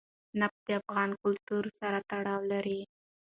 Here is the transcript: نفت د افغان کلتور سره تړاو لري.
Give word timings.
نفت 0.39 0.59
د 0.67 0.69
افغان 0.81 1.09
کلتور 1.23 1.63
سره 1.79 1.97
تړاو 2.09 2.41
لري. 2.51 2.81